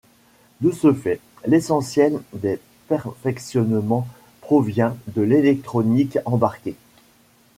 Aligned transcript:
De 0.61 0.71
ce 0.71 0.93
fait, 0.95 1.19
l'essentiel 1.45 2.19
des 2.33 2.57
perfectionnements 2.87 4.07
provient 4.41 4.97
de 5.15 5.21
l'électronique 5.21 6.17
embarquée. 6.25 6.75